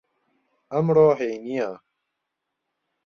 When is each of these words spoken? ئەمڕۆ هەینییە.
ئەمڕۆ 0.71 1.07
هەینییە. 1.19 1.69